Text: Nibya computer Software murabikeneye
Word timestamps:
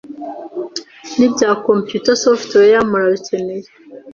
Nibya 1.17 1.49
computer 1.65 2.15
Software 2.23 2.79
murabikeneye 2.89 3.67